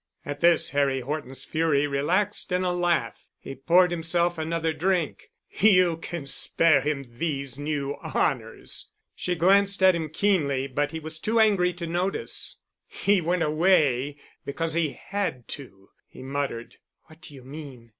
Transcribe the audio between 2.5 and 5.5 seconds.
in a laugh. He poured himself out another drink.